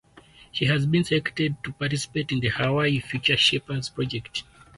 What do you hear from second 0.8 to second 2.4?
been selected to participate in